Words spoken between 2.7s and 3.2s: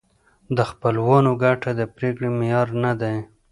نه دی.